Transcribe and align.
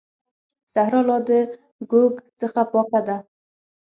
صحرا 0.73 1.01
لا 1.07 1.17
د 1.27 1.29
ږوږ 1.89 2.13
څخه 2.39 2.61
پاکه 2.71 2.99
ده. 3.07 3.17